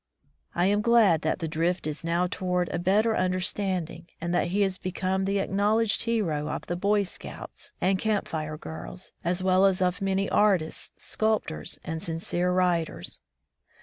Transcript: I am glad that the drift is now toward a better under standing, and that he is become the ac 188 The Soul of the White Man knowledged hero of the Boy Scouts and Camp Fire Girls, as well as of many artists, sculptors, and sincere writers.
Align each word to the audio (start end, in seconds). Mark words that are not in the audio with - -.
I 0.55 0.65
am 0.65 0.81
glad 0.81 1.21
that 1.21 1.37
the 1.37 1.47
drift 1.47 1.85
is 1.85 2.03
now 2.03 2.25
toward 2.25 2.69
a 2.69 2.79
better 2.79 3.15
under 3.15 3.39
standing, 3.39 4.07
and 4.19 4.33
that 4.33 4.47
he 4.47 4.63
is 4.63 4.79
become 4.79 5.25
the 5.25 5.37
ac 5.37 5.49
188 5.49 5.51
The 5.51 5.51
Soul 5.53 5.69
of 5.69 5.75
the 5.75 6.23
White 6.23 6.31
Man 6.39 6.41
knowledged 6.41 6.47
hero 6.47 6.55
of 6.55 6.65
the 6.65 6.81
Boy 6.81 7.03
Scouts 7.43 7.71
and 7.79 7.99
Camp 7.99 8.27
Fire 8.27 8.57
Girls, 8.57 9.13
as 9.23 9.43
well 9.43 9.63
as 9.67 9.79
of 9.79 10.01
many 10.01 10.27
artists, 10.27 10.89
sculptors, 10.97 11.77
and 11.83 12.01
sincere 12.01 12.51
writers. 12.51 13.21